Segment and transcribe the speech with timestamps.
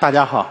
[0.00, 0.48] 大家好，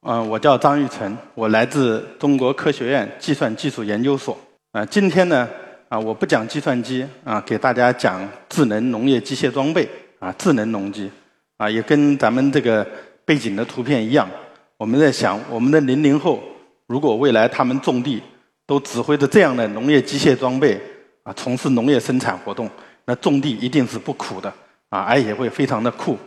[0.00, 4.36] 嗯，我叫张玉成，我来自中国科学院计算技术研究所。
[4.72, 5.48] 啊，今天呢，
[5.88, 9.88] 啊，我不讲计算机，啊，给大家讲智能农业机械装备，
[10.18, 11.08] 啊，智能农机，
[11.58, 12.84] 啊，也跟咱们这个
[13.24, 14.28] 背景的图片一样。
[14.76, 16.42] 我们在想，我们的零零后，
[16.88, 18.20] 如果未来他们种地
[18.66, 20.80] 都指挥着这样的农业机械装备，
[21.22, 22.68] 啊，从事农业生产活动，
[23.04, 24.52] 那种地一定是不苦的，
[24.88, 26.18] 啊，而且会非常的酷。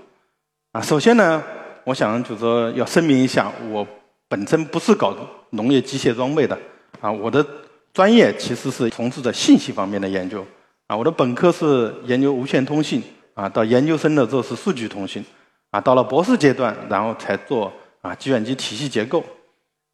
[0.72, 1.44] 啊，首先呢，
[1.86, 3.88] 我想就说要声明一下，我
[4.28, 5.16] 本身不是搞
[5.52, 6.58] 农业机械装备的，
[7.00, 7.46] 啊，我的
[7.94, 10.44] 专业其实是从事的信息方面的研究，
[10.88, 13.04] 啊，我的本科是研究无线通信，
[13.36, 15.24] 啊，到研究生的时候是数据通信，
[15.70, 17.72] 啊，到了博士阶段，然后才做
[18.02, 19.24] 啊计算机体系结构，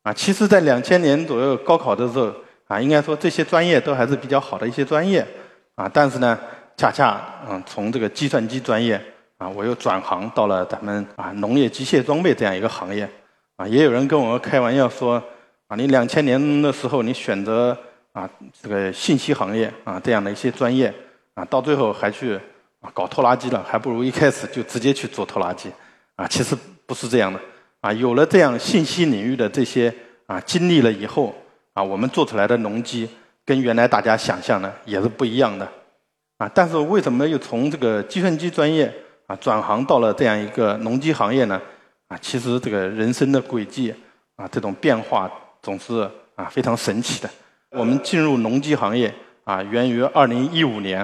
[0.03, 2.33] 啊，其实，在两千年左右高考的时候，
[2.67, 5.27] 啊，应该说这些专业都还是比较好的一些专业，
[5.75, 6.39] 啊，但是呢，
[6.77, 8.99] 恰恰嗯，从这个计算机专业。
[9.41, 13.09] 啊，我又转行到了咱们啊农业机械装备这样一个行业，
[13.55, 15.15] 啊，也有人跟我开玩笑说，
[15.65, 17.75] 啊，你两千年的时候你选择
[18.11, 18.29] 啊
[18.61, 20.93] 这个信息行业啊这样的一些专业，
[21.33, 22.35] 啊，到最后还去
[22.81, 25.71] 啊搞拖拉机了，还不如一开始就直接去做拖拉机，
[26.17, 27.39] 啊，其实不是这样的，
[27.79, 29.91] 啊，有了这样信息领域的这些
[30.27, 31.33] 啊经历了以后，
[31.73, 33.09] 啊，我们做出来的农机
[33.43, 35.67] 跟原来大家想象的也是不一样的，
[36.37, 38.93] 啊，但是为什么又从这个计算机专业？
[39.31, 41.59] 啊，转行到了这样一个农机行业呢，
[42.09, 43.95] 啊，其实这个人生的轨迹
[44.35, 47.29] 啊，这种变化总是啊非常神奇的。
[47.69, 49.13] 我们进入农机行业
[49.45, 50.99] 啊，源于二零一五年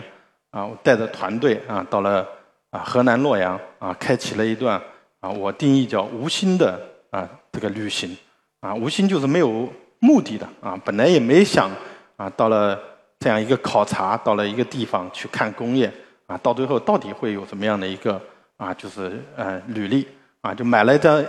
[0.52, 2.28] 啊，我带着团队啊到了
[2.70, 4.82] 啊河南洛阳啊，开启了一段
[5.22, 6.78] 啊我定义叫无心的
[7.12, 8.14] 啊这个旅行
[8.60, 11.72] 啊，无心就是没有目的的啊，本来也没想
[12.18, 12.78] 啊到了
[13.20, 15.90] 这样一个考察，到了一个地方去看工业。
[16.28, 18.22] 啊，到最后到底会有什么样的一个
[18.58, 20.06] 啊，就是呃履历
[20.42, 21.24] 啊，就买了一张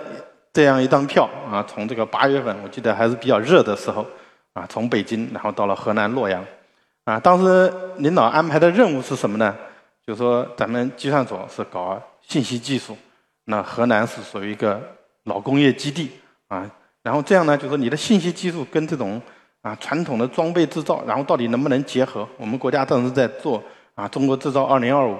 [0.52, 4.04] 这样一张票啊，从这个八月份，我记得还是比较热的时候
[4.54, 6.44] 啊，从北京然后到了河南洛阳
[7.04, 9.54] 啊，当时领导安排的任务是什么呢？
[10.04, 12.98] 就是说咱们计算所是搞信息技术，
[13.44, 14.82] 那河南是属于一个
[15.24, 16.10] 老工业基地
[16.48, 16.68] 啊，
[17.04, 19.22] 然后这样呢，就是说你的信息技术跟这种
[19.62, 22.28] 啊传统的装备制造，然后到底能不能结合？
[22.36, 23.62] 我们国家当时在做。
[23.98, 25.16] 啊，中国制造二零二五，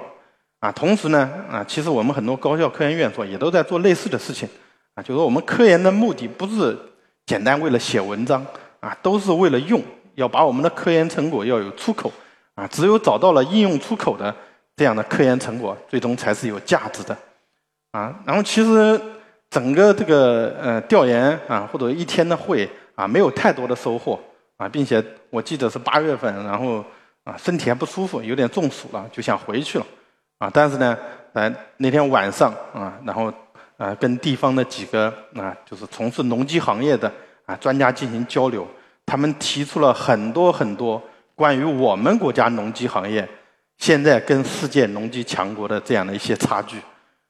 [0.61, 4.49] 啊，同时呢，啊，其实我们很多高校科研院所也都在做类似的事情，
[4.95, 6.79] 啊，就是说我们科研的目的不是
[7.27, 8.47] 简单为了写文章，
[8.79, 9.83] 啊，都是为了用，
[10.15, 12.13] 要把我们的科研成果要有出口，
[12.55, 14.33] 啊，只有找到了应用出口的
[14.77, 17.19] 这样的科研成果，最终才是有价值的，
[17.91, 19.01] 啊，然后其实
[19.51, 24.21] 整个这个呃调研啊，或者一天的会啊，没有太多的收获，
[24.57, 26.85] 啊，并且我记得是八月份，然后。
[27.29, 29.87] 啊，身体还不舒服，有点中暑了，就想回去了。
[30.39, 30.97] 啊，但是呢，
[31.35, 33.31] 呃，那天晚上啊，然后
[33.77, 37.13] 呃，跟地方的几个啊，就是从事农机行业的
[37.45, 38.67] 啊专家进行交流，
[39.05, 41.03] 他们提出了很多很多
[41.35, 43.29] 关于我们国家农机行业
[43.77, 46.81] 现在跟世界农机强国的这样的一些差距。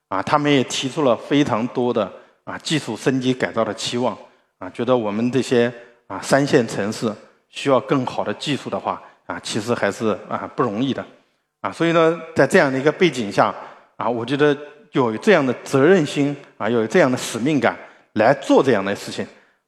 [0.07, 2.09] 啊，他们也提出了非常多的
[2.45, 4.17] 啊技术升级改造的期望。
[4.59, 5.73] 啊，觉得我们这些
[6.07, 7.13] 啊三线城市
[7.49, 9.03] 需要更好的技术的话。
[9.29, 11.05] 啊，其实还是啊不容易的，
[11.61, 13.55] 啊，所以呢，在这样的一个背景下，
[13.97, 14.57] 啊，我觉得
[14.93, 17.77] 有这样的责任心啊，有这样的使命感
[18.15, 19.27] 来做这样的事情，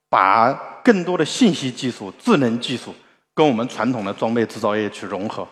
[0.09, 0.51] 把
[0.83, 2.95] 更多的信息技术、智能技术
[3.35, 5.47] 跟我们传统的装备制造业去融合，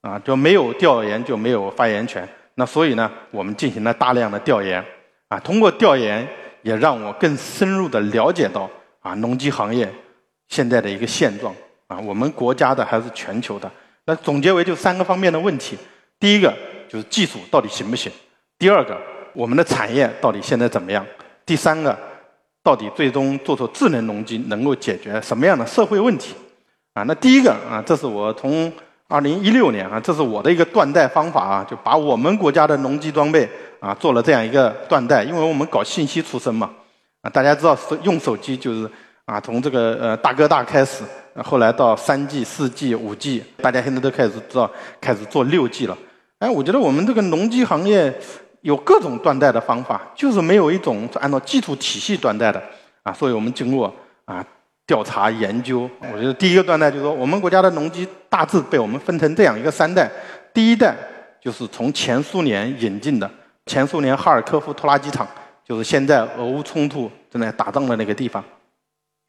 [0.00, 2.28] 啊，就没有调研就没有发言权。
[2.56, 4.84] 那所以呢，我们进行了大量的调研，
[5.28, 6.28] 啊，通过调研
[6.62, 8.68] 也让我更深入的了解到
[8.98, 9.88] 啊农机行业
[10.48, 11.54] 现在的一个现状。
[11.92, 13.70] 啊，我们国家的还是全球的？
[14.06, 15.76] 那总结为就三个方面的问题：
[16.18, 16.52] 第一个
[16.88, 18.10] 就是技术到底行不行；
[18.58, 18.96] 第二个，
[19.34, 21.04] 我们的产业到底现在怎么样；
[21.44, 21.96] 第三个，
[22.62, 26.34] 到底最终做出智能农机能够解决什么样的社会问题？
[26.94, 28.72] 啊，那第一个啊，这是我从
[29.08, 33.48] 二零一六年啊，这是我的一个断代方法啊，就把我们国家的农机装备
[33.78, 36.70] 啊做了这样一个断代，因为我们搞信息出身嘛，
[37.20, 38.90] 啊，大家知道手用手机就是
[39.26, 41.04] 啊，从这个呃大哥大开始。
[41.42, 44.70] 后来到三 G、四 G、五 G，大家现在都开始知道
[45.00, 45.96] 开始做六 G 了。
[46.38, 48.12] 哎，我觉得我们这个农机行业
[48.62, 52.62] 有各种断代的方法，就是没有一种按照技术体系断代的
[53.02, 53.12] 啊。
[53.12, 53.94] 所以我们经过
[54.24, 54.44] 啊
[54.86, 60.10] 调查研究，我觉得第一个断代就是说，我们国家的农机大致被我们分成这样一个三代。
[60.52, 60.94] 第一代
[61.40, 63.30] 就是从前苏联引进的，
[63.66, 65.26] 前苏联哈尔科夫拖拉机厂，
[65.64, 68.44] 就是现在俄乌冲突正在打仗的那个地方。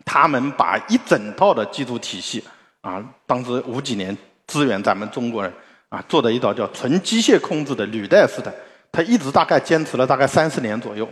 [0.05, 2.43] 他们把一整套的技术体系
[2.81, 4.15] 啊，当时五几年
[4.47, 5.51] 支援咱们中国人
[5.89, 8.53] 啊，做的一套叫纯机械控制的履带式的，
[8.91, 11.07] 他一直大概坚持了大概三十年左右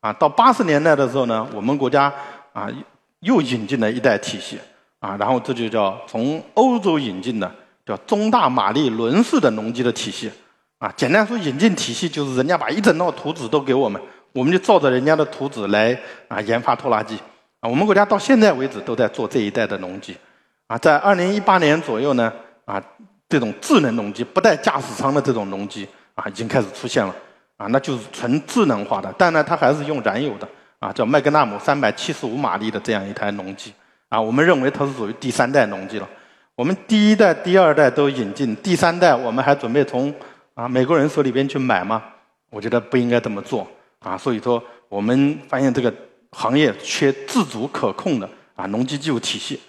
[0.00, 2.12] 啊，到八十年代的时候呢，我们国家
[2.52, 2.68] 啊
[3.20, 4.58] 又引进了一代体系
[5.00, 7.50] 啊，然后这就叫从欧洲引进的
[7.86, 10.30] 叫中大马力轮式的农机的体系
[10.78, 10.92] 啊。
[10.96, 14.00] 简单说，引进体系就是人家把一整套图纸都给我们，
[14.32, 15.98] 我们就照着人家的图纸来
[16.28, 17.18] 啊研发拖拉机
[17.68, 20.16] 我们国家到现在为止都在做这一代的农机
[20.66, 22.32] 啊，在二零一八年左右呢
[22.64, 22.82] 啊，
[23.28, 27.14] 这种智能农机不带驾驶舱的这种农机啊已经开始出现了。
[27.56, 30.48] 啊，那就是纯智能化的，但呢，它还是用燃油的，
[30.80, 33.72] 啊，叫麦格纳姆三百七十五马力的这样一台农机，
[34.08, 36.08] 啊，我们认为它是属于第三代农机了。
[36.56, 40.12] 我们第一代、第二代都引进，第三代我们还准备从
[40.54, 42.02] 啊美国人手里边去买吗？
[42.50, 43.64] 我觉得不应该这么做，
[44.00, 45.94] 啊，所以说我们发现这个
[46.34, 49.60] 行业缺自主可控的啊农机技术体系，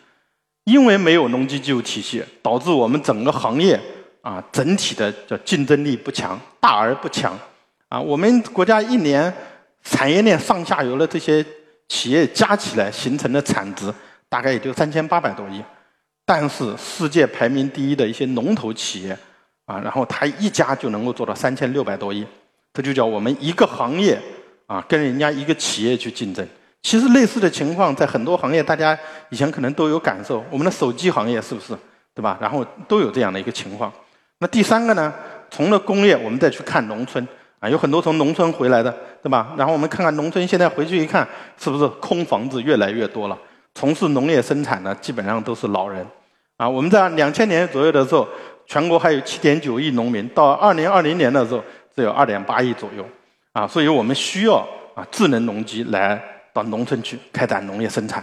[0.65, 3.79] 因为没有农机技术体系，导致我们整个行业
[4.21, 7.37] 啊整体的叫竞争力不强，大而不强。
[7.87, 9.31] 啊，我们国家一年
[9.83, 11.45] 产业链上下游的这些
[11.87, 13.93] 企业加起来形成的产值
[14.27, 15.63] 大概也就三千八百多亿，
[16.25, 19.15] 但是世界排名第一的一些龙头企业
[19.65, 22.25] 啊，然后他一家就能够做到三千六百多亿，
[22.73, 24.19] 这就叫我们一个行业
[24.67, 26.47] 啊跟人家一个企业去竞争。
[26.81, 28.97] 其实类似的情况在很多行业，大家
[29.29, 30.43] 以前可能都有感受。
[30.51, 31.75] 我们的手机行业是不是
[32.13, 32.37] 对吧？
[32.39, 33.91] 然后都有这样的一个情况。
[34.39, 35.13] 那第三个呢，
[35.49, 37.27] 从了工业，我们再去看农村。
[37.59, 39.53] 啊，有很多从农村回来的，对吧？
[39.57, 41.27] 然后我们看看农村现在回去一看，
[41.57, 43.37] 是不是空房子越来越多了？
[43.73, 46.05] 从事农业生产的基本上都是老人。
[46.57, 48.27] 啊，我们在两千年左右的时候，
[48.67, 51.63] 全国还有七点九亿农民，到二零二零年的时候
[51.95, 53.03] 只有二点八亿左右。
[53.55, 54.57] 啊，所以我们需要
[54.93, 56.21] 啊智能农机来
[56.53, 58.21] 到农村去开展农业生产。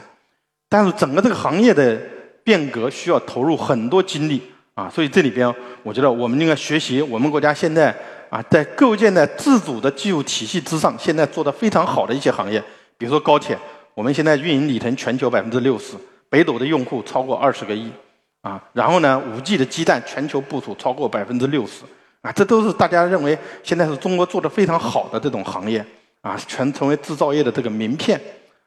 [0.68, 1.98] 但是整个这个行业的
[2.44, 4.42] 变革需要投入很多精力
[4.74, 5.52] 啊，所以这里边
[5.82, 7.96] 我觉得我们应该学习我们国家现在。
[8.32, 12.58] 啊，在构建在自主的技术体系之上，现在做的非常好的一些行业，
[12.96, 13.54] 比如说高铁，
[13.92, 15.96] 我们现在运营里程全球百分之六十，
[16.30, 17.92] 北斗的用户超过二十个亿，
[18.40, 21.82] 啊，然后呢，五 G 的基站全球部署超过百分之六十，
[22.22, 25.84] 啊，这都是大家认为现在是中国做的非常好的这种行业，
[26.22, 28.20] 啊，全成为制造业的这个名片，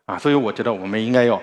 [0.05, 1.41] 啊，所以我觉得我们应该要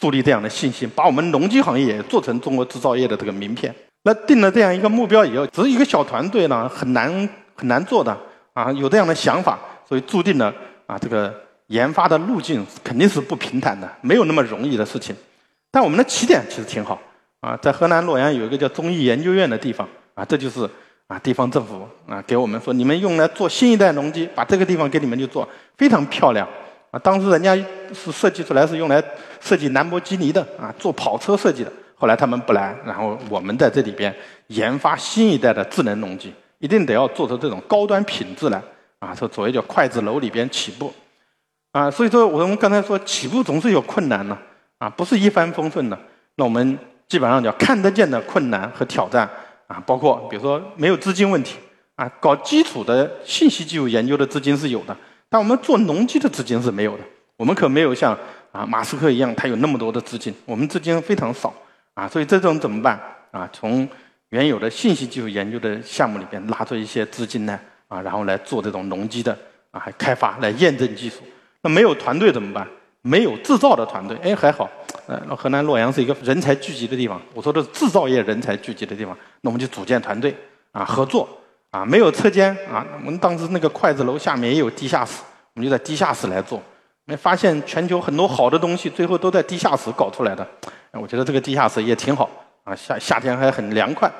[0.00, 3.74] 树立这样的信心，把我们农机行业也做成中国制造业的这个名片。
[4.04, 7.28] 那定了这样一个目标以后，只是一个小团队呢，很难。
[7.56, 8.18] 很难做的
[8.52, 9.56] 啊，有这样的想法，
[9.88, 10.52] 所以注定了
[10.88, 11.32] 啊，这个
[11.68, 15.14] 研发的路径肯定是不平坦的，没有那么容易的事情。
[15.70, 17.00] 但我们的起点其实挺好
[17.38, 20.68] 啊，在河南洛阳有一个叫中医研究院的地方啊，这就是
[21.06, 26.48] 啊地方政府啊给我们说，你们用来做新一代农机，把这个地方给你们去做非常漂亮
[26.90, 26.98] 啊。
[26.98, 27.56] 当时人家
[27.92, 29.02] 是设计出来是用来
[29.40, 31.72] 设计兰博基尼的啊，做跑车设计的。
[31.94, 34.14] 后来他们不来，然后我们在这里边
[34.48, 36.32] 研发新一代的智能农机。
[36.60, 38.62] 一定得要做出这种高端品质来
[38.98, 39.14] 啊！
[39.14, 40.90] 说所谓叫筷子楼里边起步
[41.72, 44.34] 啊，所以说我们刚才说起步总是有困难的
[44.78, 45.98] 啊，不是一帆风顺的。
[46.36, 49.28] 那我们基本上叫看得见的困难和挑战
[49.66, 51.56] 啊，包括比如说没有资金问题
[51.96, 54.96] 啊，搞基础的信息技术研究的资金是有的，
[55.28, 57.04] 但我们做农机的资金是没有的。
[57.36, 58.16] 我们可没有像
[58.52, 61.52] 啊马斯克一样，他有那么多的资金，我们资金非常少
[61.94, 63.00] 啊，所以这种怎么办
[63.30, 63.48] 啊？
[63.52, 63.88] 从
[64.30, 67.58] 原有的信息技术研究的项目里边拉出一些资金来
[67.88, 69.36] 啊，然后来做这种农机的
[69.70, 71.16] 啊开发，来验证技术。
[71.62, 72.66] 那没有团队怎么办？
[73.02, 74.70] 没有制造的团队，哎还好，
[75.06, 77.20] 呃，河南洛阳是一个人才聚集的地方。
[77.34, 80.34] 我说的是制造业人才聚集的地方，那我们就组建团队
[80.72, 81.28] 啊，合作
[81.70, 81.84] 啊。
[81.84, 85.22] 没有车间啊，我们当时那个筷子楼下面也有地下室，
[85.54, 86.62] 我们就在地下室来做。
[87.04, 90.46] 没发现全球很多好的东西最后都在地下室搞出来的。
[90.92, 92.30] 我觉得这个地下室也挺好。
[92.64, 94.10] 啊，夏夏天还很凉快，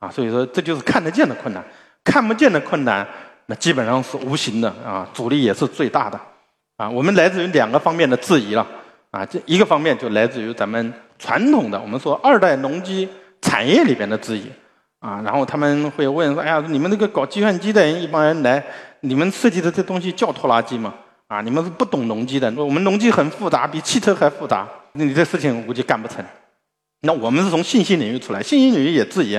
[0.00, 1.64] 啊，所以说这就是看得见的困难，
[2.02, 3.06] 看不见的困难，
[3.46, 6.20] 那基本上是无形的啊，阻力也是最大的，
[6.78, 8.66] 啊，我们来自于两个方面的质疑了，
[9.12, 13.06] 啊，这一个方面就来自于咱们传统的，我们说二代农机
[13.42, 14.50] 产业里边的质疑，
[15.00, 18.64] 啊，然后他们会问说，哎呀，你们那个搞计算机的人一帮人来，
[19.00, 20.94] 你们设计的这东西叫拖拉机吗？
[21.28, 26.24] 啊，你们是不懂农机的，我们农机很复杂，比汽车还复杂，那你这事情估计干不成。
[27.02, 29.38] 那我们是从信息领域出来，信息领域也质疑，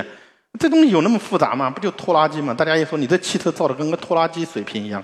[0.60, 1.68] 这东西有那么复杂吗？
[1.68, 2.54] 不就拖拉机吗？
[2.54, 5.02] 大家一说你这汽车造的跟个拖拉机水平一样，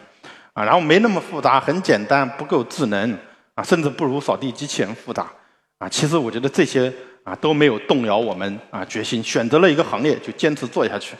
[0.53, 3.19] 啊，然后没那么复杂，很简单，不够智能，
[3.63, 5.31] 甚至不如扫地机器人复杂，
[5.79, 6.93] 啊，其实我觉得这些
[7.25, 11.17] 啊都没有动摇我们啊决心，选择了一个行业就坚持做下去，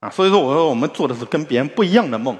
[0.00, 2.36] 啊，所以说我说我们做的是跟别人不一样的梦，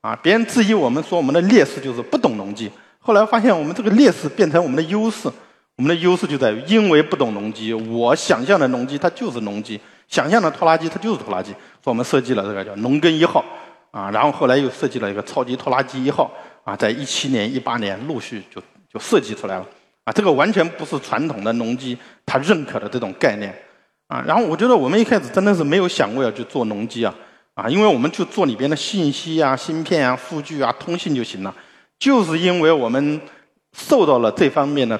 [0.00, 5.30] 啊，别人质疑我们说我们的劣势就是不懂农机，后来发现我们这个劣势变成我们的优势。
[5.78, 11.50] 我们的优势就在于，因为不懂农机，我想象的农机它就是农机，想象的拖拉机它就是拖拉机。
[11.52, 13.44] 所以我们设计了这个叫农耕一号，
[13.90, 16.32] 啊，然后后来又设计了一个超级拖拉机一号，
[16.64, 18.58] 啊，在一七年、一八年陆续就
[18.96, 19.66] 就设计出来了。
[20.04, 23.54] 啊，这个完全不是传统的农机它认可的这种概念。
[24.06, 27.12] 啊，然后我觉得我们一开始真的是没有想过要去做农机啊，
[27.54, 31.54] 啊，因为我们就做里边的信息啊、芯片啊、数据啊、通信就行了。
[31.98, 33.20] 就是因为我们
[33.76, 34.98] 受到了这方面的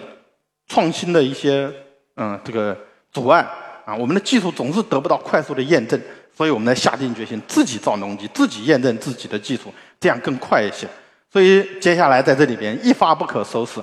[0.67, 1.71] 创新的一些
[2.17, 2.77] 嗯这个
[3.13, 3.47] 阻碍
[3.85, 6.01] 啊，我们的技术总是得不到快速的验证，
[6.37, 10.89] 所以我们才下定决心自己造农机，自己验证自己的技术，这样更快一些。
[11.37, 13.79] 所以接下来在这里边一发不可收拾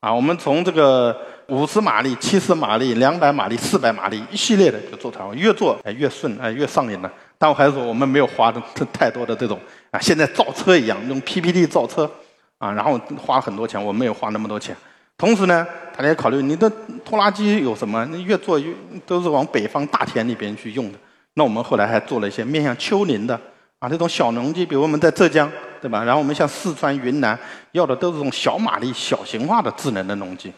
[0.00, 1.16] 啊，我们从这个。
[1.48, 7.12] 五十马力、七十马力、两百马力、四百马力，一系列的就做出来，越做哎越顺，哎越上瘾了。
[7.38, 8.60] 但我还是说，我们没有花的
[8.92, 9.56] 太多的这种
[9.92, 12.10] 啊，现在造车一样，用 PPT 造车
[12.58, 14.76] 啊，然后花很多钱，我没有花那么多钱。
[15.16, 15.64] 同时呢，
[15.96, 16.68] 大家考虑你的
[17.04, 18.04] 拖拉机有什么？
[18.06, 18.74] 你越做越
[19.06, 20.98] 都是往北方大田里边去用的。
[21.34, 23.40] 那我们后来还做了一些面向丘陵的
[23.78, 25.50] 啊，这种小农机，比如我们在浙江，
[25.82, 26.02] 对吧？
[26.02, 27.38] 然后我们像四川、云南
[27.72, 30.50] 要的都是这种小马力、小型化的智能的农机。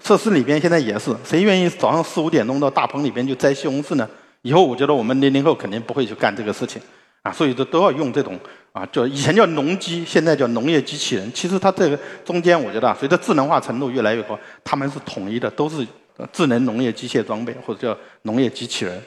[0.00, 4.08] 设施里边现在也是，谁愿意早上四五点钟到大棚里边去摘西红柿呢？
[4.42, 6.80] 以后我觉得我们零零后肯定不会去干这个事情，
[7.22, 8.38] 啊，所以这都要用这种
[8.72, 11.30] 啊，叫以前叫农机，现在叫农业机器人。
[11.32, 15.86] 其实它这个中间，我觉得啊随着智能化程度越来越高，他们是统一的，都是
[16.32, 19.00] 智能农业机械装备或者叫农业机器人。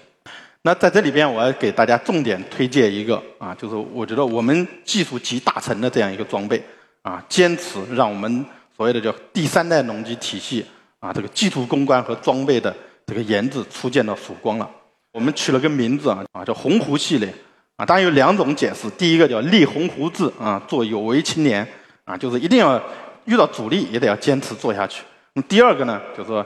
[0.67, 6.59] 那在这里边，我要给大家重点推荐一个啊，就是我觉得我们技术集大成的这样一个装备
[7.03, 8.43] 啊，坚持让我们。
[8.75, 10.65] 所谓的叫第三代农机体系
[10.99, 14.67] 啊，这个技术攻关和装备的这个研制初见到曙光了。
[15.13, 17.31] 我们取了个名字啊，啊叫鸿鹄系列
[17.75, 17.85] 啊。
[17.85, 21.65] 当然有两种解释，第一个叫立鸿鹄志啊，做有为青年
[22.05, 22.81] 啊，就是一定要
[23.25, 25.03] 遇到阻力也得要坚持做下去。
[25.33, 26.43] 那第二个呢，就是说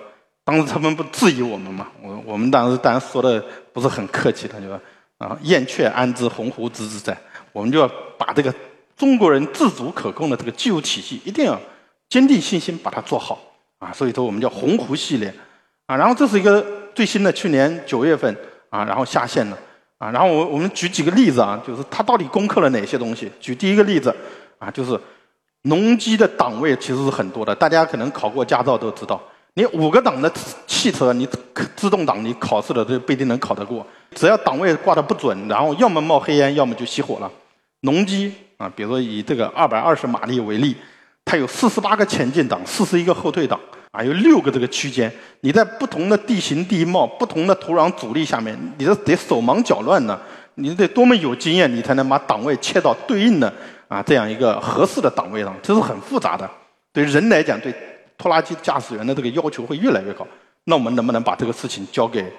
[0.49, 4.79] 当时他们不质疑我们嘛，我我们当时当然说的不是很客气他，就说
[5.19, 7.15] 啊燕雀安知鸿鹄之志在，
[7.51, 7.87] 我们就要
[8.17, 8.53] 把这个
[8.97, 11.59] 中国人自主可控的这个技术体系一定要。
[12.09, 13.39] 坚定信心把它做好
[13.77, 15.31] 啊，所以说我们叫鸿鹄系列
[15.85, 15.95] 啊。
[15.95, 16.65] 然后这是一个
[16.95, 18.35] 最新的，去年九月份
[18.71, 19.57] 啊，然后下线了
[19.99, 20.09] 啊。
[20.09, 23.31] 然后我我们举几个例子啊，就是它到底攻克了哪些东西？
[23.39, 24.11] 举第一个例子
[24.57, 24.99] 啊，就是
[25.61, 29.21] 农机的档位其实是很多的，大家可能考过驾照都知道，
[29.59, 30.31] 你五个档的
[30.65, 31.27] 汽车，你
[31.75, 33.85] 自动挡你考试的都不一定能考得过，
[34.15, 37.29] 只要档位挂的不准，然后要么冒黑烟，要么就熄火了。
[37.81, 40.77] 农机啊，比如说以这个二百二十马力为例。
[41.25, 43.59] 它有四十八个前进档，四十一个后退档，
[43.91, 45.11] 啊，有六个这个区间。
[45.41, 50.17] 你在不同的地形地貌、不同的土壤阻力下面，你这得手忙脚乱呢。
[50.55, 53.53] 你得多么有经验，你才能把档位切到对应的
[53.89, 56.49] 啊这样一个合适的档位上，这是很复杂的。
[56.93, 57.71] 对人来讲，对
[58.19, 60.27] 拖拉机驾驶员的这个要求会越来越高。
[60.65, 62.31] 那我们能不能把这个事情交给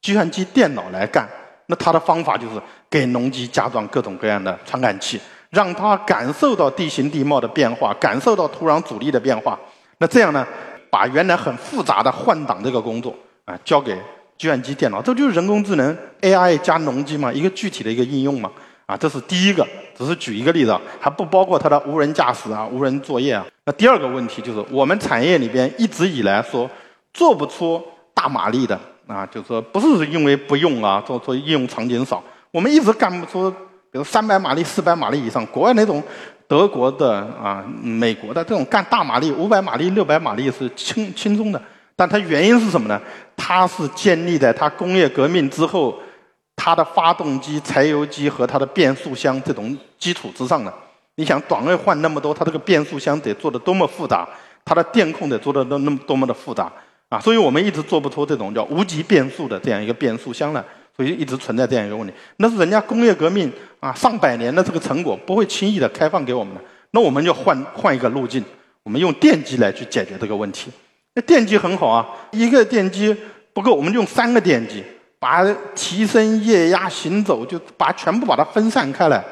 [0.00, 1.28] 计算机电脑来干？
[1.66, 5.20] 那它的方法就是给农机加装各种各样的传感器。
[5.50, 9.60] 让他感受到地形地貌的变化，感受到土壤阻力的变化。
[9.98, 10.46] 那这样呢，
[10.88, 13.94] 把原来很复杂的换挡这个工作啊，交给
[14.38, 18.50] 计算机电脑，这就是人工智能 AI 加农机嘛，一个具体的一个应用嘛。
[18.86, 23.44] 啊，这是第一个，只是举一个例子，还不包括它的无人驾驶啊、无人作业啊。
[23.64, 26.68] 那第二个问题就是，我们产业里边一直以来说
[27.12, 33.52] 做不出大马力的啊，就是说不是因为不用啊，做做应用场景少，我们一直干不出。
[33.90, 36.02] 比如三百马力、四百马力以上，国外那种
[36.48, 41.60] 德国的啊、美国的这种干大马力、五百马力、六百马力是轻轻松的。
[41.94, 42.98] 但它原因是什么呢？
[43.36, 45.94] 它是建立在它工业革命之后，
[46.56, 50.72] 它的发动机、柴油机和它的变速箱这种基础之上的。
[51.16, 54.28] 你想短位换那么多，它这个变速箱得做的多么复杂，
[54.64, 56.72] 它的电控得做的那那么多么的复杂
[57.08, 57.20] 啊！
[57.20, 60.64] 所以我们一直做不出这种叫无级变速的这样一个变速箱来。
[60.94, 63.50] 所以一直存在这样一个问题，那是人家工业革命
[63.80, 66.60] 啊上百年的这个成果，不会轻易的开放给我们的。
[66.90, 68.44] 那我们就换换一个路径，
[68.82, 70.70] 我们用电机来去解决这个问题。
[71.14, 73.16] 那电机很好啊，一个电机
[73.54, 74.84] 不够，我们用三个电机，
[75.18, 75.42] 把
[75.74, 79.24] 提升液压行走，就把全部把它分散开来。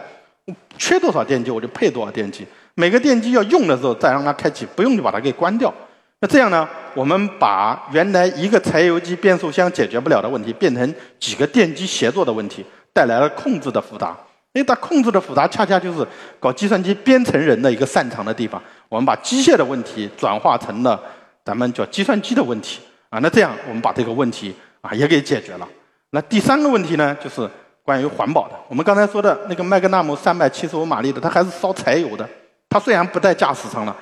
[0.79, 5.73] 缺多少电机我就配多少电机，每个电机要用的时候再让它开启，不用就把它给关掉。
[6.21, 6.69] 那这样呢？
[6.95, 14.15] 我们把原来一个柴油机变速箱解决不了的问题，变成几个电机协作的问题，带来了控制的复杂。
[14.53, 16.05] 因为它控制的复杂，恰恰就是
[16.41, 18.61] 搞计算机编程人的一个擅长的地方。
[18.89, 21.01] 我们把机械的问题转化成了
[21.45, 23.21] 咱们叫计算机的问题啊。
[23.21, 25.69] 那这样我们把这个问题啊也给解决了。
[26.11, 27.49] 那第三个问题呢，就是
[27.91, 28.55] 关于环保的。
[28.69, 32.29] 我们刚才说的那个麦格纳姆三百七十五马力的，它还是烧柴油的。
[32.69, 33.97] 它虽然不在驾驶舱了，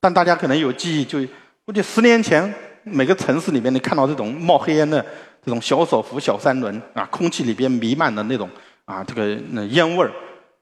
[0.00, 1.20] 但大家可能有记忆就。
[1.64, 2.52] 估计十年前，
[2.82, 5.00] 每个城市里面你看到这种冒黑烟的
[5.44, 8.50] 这种小手扶、小三轮啊，空气里边弥漫的那种
[8.86, 10.10] 啊，这个那烟味儿。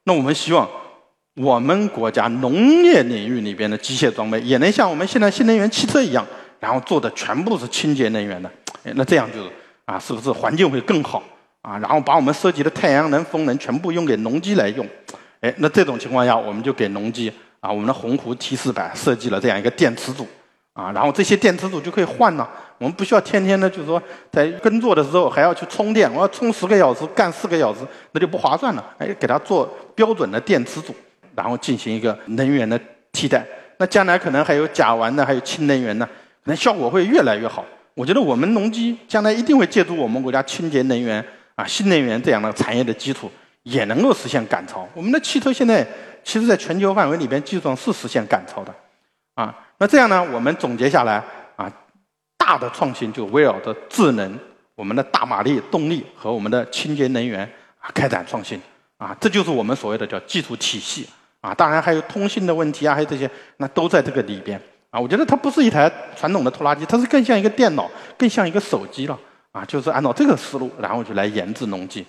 [0.04, 0.68] 那我们希望
[1.36, 2.52] 我们国家农
[2.84, 6.26] 业领域里边的机械装备也能像我们现在新能源汽车一样，
[6.60, 8.50] 然后做的全部是清洁能源的，
[8.94, 9.48] 那这样就
[9.86, 11.22] 啊，是不是环境会更好
[11.66, 11.76] 啊？
[11.78, 14.86] 然后把我们设计的太阳能、风能全部用给农机来用，
[15.40, 20.24] 哎，那这种情况下，我们就给农机啊，我们的鸿鹄 T 四百设计了这样一个电池组。
[20.72, 22.46] 啊，然后这些电池组就可以换了，
[22.76, 27.80] 我们不需要天天的，就是说在耕作的时候还要去充电，我要充十个小时干四个小时，
[28.12, 28.84] 那就不划算了。
[28.98, 30.94] 哎，给它做标准的电池组，
[31.34, 32.78] 然后进行一个能源的
[33.10, 33.42] 替代。
[33.78, 36.06] 那将来可能还有甲烷的，还有氢能源呢，
[36.44, 37.64] 可能效果会越来越好。
[37.94, 41.24] 我觉得我们农机将来一定会借助我们国家清洁能源
[41.56, 43.30] 啊、新能源这样的产业的基础，
[43.64, 44.88] 也能够实现赶超。
[44.94, 45.84] 我们的汽车现在
[46.22, 48.74] 其实在全球范围里边，技术上是实现赶超的，
[49.34, 49.54] 啊。
[49.78, 50.26] 那这样呢？
[50.32, 51.22] 我们总结下来
[51.56, 51.70] 啊，
[52.38, 54.38] 大的创新就围绕着智能、
[54.74, 57.42] 我们的大马力动力和我们的清洁能源
[57.78, 58.58] 啊开展创新
[58.96, 61.06] 啊，这就是我们所谓的叫技术体系
[61.42, 61.52] 啊。
[61.52, 64.58] 当然还有通信的问题啊，还有这些，那都在这个里边
[64.88, 64.98] 啊。
[64.98, 69.18] 我觉得它不是一台传统的拖拉机，它是更像一个电脑，更像一个手机了
[69.56, 69.64] 啊。
[69.66, 72.04] 就是按照这个思路，然后就来研制农机。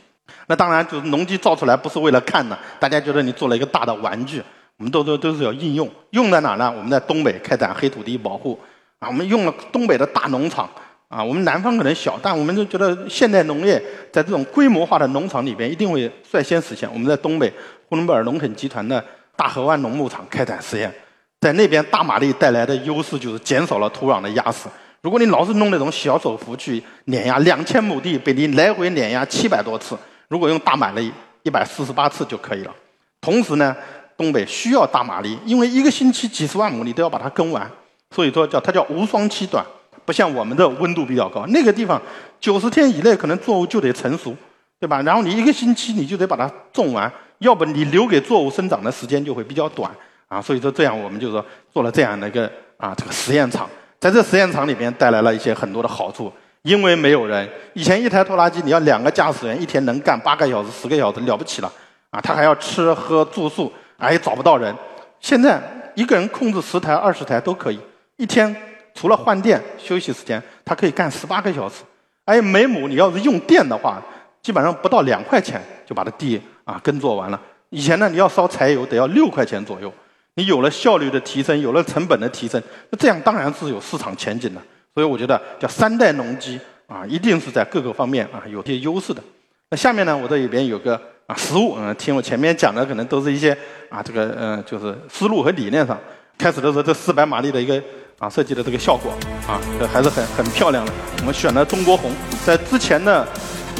[0.47, 4.43] 那当然，就是农机造出来不是为了看的，大家觉得你做了一个大的玩具。
[4.77, 6.71] 我们都都都是要应用，用在哪呢？
[6.71, 8.59] 我们在东北开展黑土地保护，
[8.99, 10.69] 啊，我们用了东北的大农场，
[11.07, 16.87] 啊，我们南方可能小，但我们就觉得现代农业在这种规模化的农场里边一定会率先实现。
[16.93, 17.51] 我们在东北
[17.89, 19.03] 呼伦贝尔农垦集团的
[19.35, 20.93] 大河湾农牧场开展实验，
[21.41, 24.67] 在那边大马力带来的优势就是减少了土壤的压实。
[25.01, 31.11] 如果你老是弄那种小手扶去碾压两千亩地，被你来回碾压七百多次，如果用大马力
[31.43, 32.73] 一百四十八次就可以了。
[33.21, 33.75] 同时呢。
[34.17, 37.69] 东北需要大马力，因为一个星期几十万亩你都要把它耕完，
[38.09, 39.63] 所以说叫它叫无霜期短，
[40.05, 42.01] 不像我们的温度比较高，那个地方
[42.39, 44.35] 九十天以内可能作物就得成熟，
[44.79, 45.03] 对吧？
[45.03, 49.91] 然后你一个星期你就得把它种完，要不你留给作物生长的时间就会比较短
[50.27, 50.41] 啊。
[50.41, 56.31] 所以说这样我们就说做了这样的一个啊这个实验场，在这实验场里边带来了一些很多的好处，
[56.61, 61.71] 因为没有人，以前一台拖拉机你要两个驾驶员一天能干八个小时十个小时了不起了
[62.11, 63.71] 啊，他还要吃喝住宿。
[63.97, 64.71] 哎，找不到人。
[65.19, 65.59] 现在
[65.95, 67.79] 一个人控制十台、二十台都可以，
[68.17, 68.55] 一天
[68.93, 71.77] 除了换电、休息时间，他可以干十八个小时。
[72.25, 73.99] 哎，每亩你要是用电的话，
[74.43, 77.41] 基本上不到两块钱就把这地啊耕作完了。
[77.71, 79.91] 以前呢，你要烧柴油得要六块钱左右。
[80.37, 84.61] 你有了效率的提升，有了成本的提升，那这样当然是有市场前景的。
[84.95, 89.21] 所以我觉得叫三代农机啊，一定是在各个方面啊有些优势的。
[89.69, 90.97] 那下面呢，我这里边有个。
[91.27, 93.51] 啊，实物，嗯，听我前面讲的，可能都是一些
[93.89, 95.99] 啊，这个，嗯，就是思路和理念上。
[96.37, 97.83] 开始的时候，这四百马力的一个
[98.17, 99.11] 啊设计的这个效果
[99.45, 100.93] 啊，这还是很很漂亮的。
[101.19, 102.09] 我们选了中国红，
[102.45, 103.27] 在之前呢，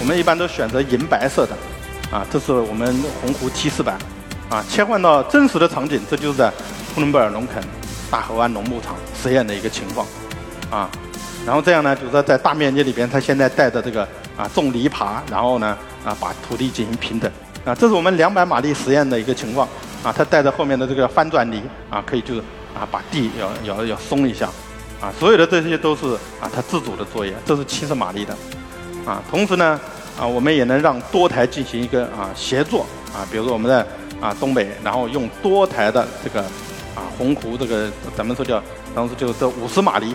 [0.02, 1.56] 我们一般都选择银白色的，
[2.12, 3.98] 啊，这是我们鸿鹄 T 四百，
[4.50, 6.52] 啊，切换到真实的场景，这就是在
[6.94, 7.64] 呼伦贝尔农垦
[8.10, 10.08] 大河湾农牧场实验的一个情况，
[10.70, 10.90] 啊，
[11.46, 14.08] 然后这样呢，就是说在大面积里边，它现在带着这个
[14.38, 15.78] 啊种篱笆，然后呢。
[16.06, 17.30] 啊，把土地进行平整，
[17.66, 19.68] 啊，这是我们两百马力实验的一个情况，
[20.02, 22.40] 啊，它带着后面的这个翻转犁，啊，可以就是
[22.74, 24.48] 啊，把地要要要松一下，
[25.02, 28.34] 啊，所有的这些都是啊，它自主的作业，这是七十马力的，
[29.06, 29.78] 啊，同时呢，
[30.18, 33.86] 啊，我们也能让多台进行一个啊协作，啊，比如说我们在
[34.22, 36.42] 啊东北，然后用多台的这个
[36.96, 38.62] 啊鸿鹄这个咱们说叫
[38.96, 40.14] 当时就这五十马力，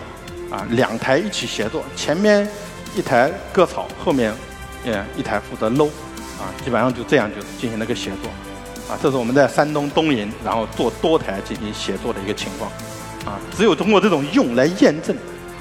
[0.51, 2.47] 啊，两台一起协作，前面
[2.95, 4.33] 一台割草，后面。
[4.85, 5.85] 呃，一台负责搂，
[6.37, 8.29] 啊，基本上就这样就进行了个协作，
[8.93, 12.69] 啊，这是我们在山东东营，然后做多台进行协作的一个情况，
[13.23, 15.15] 啊，只有通过这种用来验证，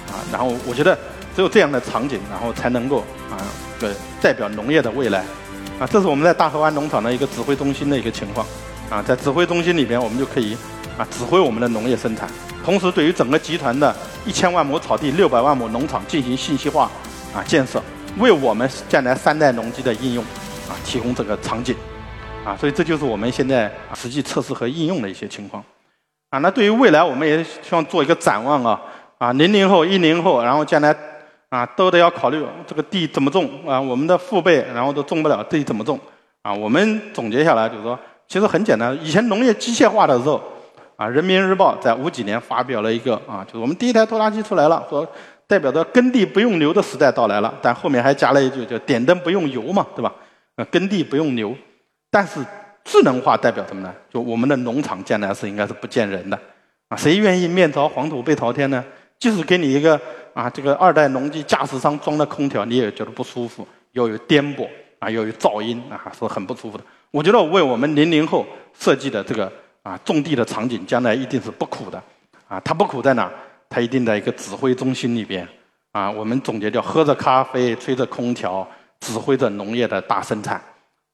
[0.09, 0.99] 啊，然后我觉得
[1.37, 3.39] 只有这样的场景，然后才能够啊，
[3.79, 5.25] 对，代表农业的未来，
[5.83, 8.47] 啊，这是我们在大河湾农场的一个指挥中心的一个情况，
[8.89, 10.57] 啊，在指挥中心里边，我们就可以
[10.97, 12.31] 啊指挥我们的农业生产，
[12.65, 13.93] 同时对于整个集团的
[14.25, 16.89] 一千万亩草地、六百万亩农场进行信息化
[17.35, 17.83] 啊建设。
[18.19, 20.23] 为我们将来三代农机的应用
[20.69, 21.75] 啊提供这个场景
[22.45, 25.65] 啊，所以这就是我们现在实际测试和应用的一些情况
[26.31, 26.39] 啊。
[26.39, 28.81] 那对于未来，我们也希望做一个展望啊
[29.19, 30.95] 啊，零零后、一零后，然后将来
[31.53, 36.01] 啊都得要考虑这个地怎么种啊，我们的父辈然后都种不了地怎么种
[36.41, 36.51] 啊。
[36.51, 40.43] 我们总结下来就是说，其实很简单，以前农业机械化的时候
[40.97, 45.07] 啊，《人民日报》在五几年发表了一个啊，就是我们第一台拖拉机出来了，说。
[45.49, 50.11] 代表着耕地不用牛的时代到来了，但后面还加了一句，叫“点灯不用油”嘛，对吧？
[50.57, 51.55] 呃，耕地不用牛，
[52.11, 52.41] 但是
[52.85, 53.93] 智能化代表什么呢？
[54.09, 56.39] 就我们的农场将来是应该是不见人的
[56.89, 58.83] 啊，谁愿意面朝黄土背朝天呢？
[59.19, 60.01] 即使给你一个
[60.35, 64.69] 啊，这个二代农机驾驶舱装的空调，你也觉得不舒服，又有颠簸
[64.99, 66.85] 啊，又有噪音啊，是很不舒服的。
[67.11, 72.03] 我觉得为我们零零后设计的这个啊，种地的场景将来一定是不苦的，
[72.49, 73.31] 啊，它不苦在哪？
[73.69, 75.47] 它一定在一个指挥中心里边，
[75.93, 78.67] 啊，我们总结叫喝着咖啡，吹着空调，
[79.01, 80.63] 指挥着农业的大生产，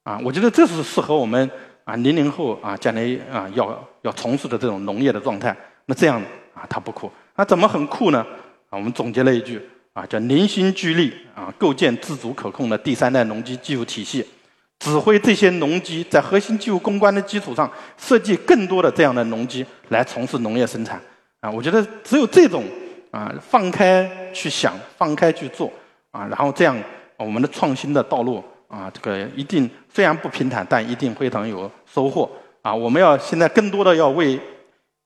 [0.04, 1.50] 啊，我觉得这是适合我们
[1.84, 5.56] 啊零零后啊将来啊要要从事的这种农业的状态。
[5.86, 6.20] 那这样
[6.52, 8.26] 啊，它不苦，那怎么很酷呢？
[8.70, 9.60] 啊，我们总结了一句
[9.92, 14.24] 啊，叫凝心聚力啊，构建自主可控的第三代农机技术体系。
[14.78, 21.00] 指挥这些农机在核心技术攻关的基础上，设计更多的这样的农机来从事农业生产。
[21.40, 22.64] 啊，我觉得只有这种
[23.10, 25.72] 啊，放开去想，放开去做
[26.12, 26.80] 啊，然后这样
[27.16, 32.30] 我们的创新的道路啊，这个一定虽然不平坦，但一定非常有收获
[32.62, 32.72] 啊。
[32.72, 34.38] 我们要现在更多的要为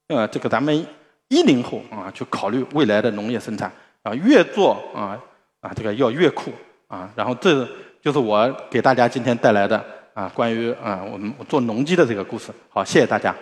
[0.08, 0.86] 呃这个咱们
[1.32, 5.18] 一零后啊去考虑未来的农业生产啊，越做啊
[5.60, 6.52] 啊这个要越酷
[6.88, 7.10] 啊。
[7.16, 7.66] 然后这。
[8.02, 9.80] 就是我给大家今天带来的
[10.12, 12.50] 啊，关于啊我们做农机的这个故事。
[12.68, 13.32] 好，谢谢大家。